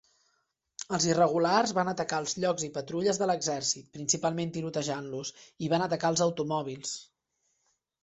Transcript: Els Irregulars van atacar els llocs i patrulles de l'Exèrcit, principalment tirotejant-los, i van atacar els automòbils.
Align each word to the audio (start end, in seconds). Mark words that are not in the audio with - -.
Els 0.97 1.03
Irregulars 1.09 1.73
van 1.79 1.91
atacar 1.91 2.21
els 2.23 2.33
llocs 2.45 2.65
i 2.69 2.71
patrulles 2.79 3.21
de 3.23 3.29
l'Exèrcit, 3.33 3.87
principalment 4.01 4.57
tirotejant-los, 4.59 5.35
i 5.69 5.73
van 5.77 5.89
atacar 5.91 6.17
els 6.17 6.29
automòbils. 6.31 7.01